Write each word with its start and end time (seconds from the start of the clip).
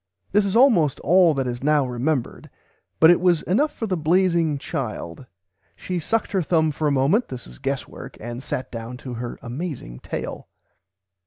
This 0.31 0.47
is 0.47 0.55
almost 0.55 0.99
all 1.01 1.35
that 1.35 1.45
is 1.45 1.61
now 1.63 1.85
remembered, 1.85 2.49
but 2.99 3.11
it 3.11 3.21
was 3.21 3.43
enough 3.43 3.71
for 3.71 3.85
the 3.85 3.95
blazing 3.95 4.57
child. 4.57 5.27
She 5.77 5.99
sucked 5.99 6.31
her 6.31 6.41
thumb 6.41 6.71
for 6.71 6.87
a 6.87 6.91
moment 6.91 7.27
(this 7.27 7.45
is 7.45 7.59
guesswork), 7.59 8.17
and 8.19 8.41
sat 8.41 8.71
down 8.71 8.97
to 8.97 9.13
her 9.13 9.37
amazing 9.43 9.99
tale. 9.99 10.47